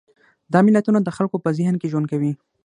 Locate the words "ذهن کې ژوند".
1.57-2.05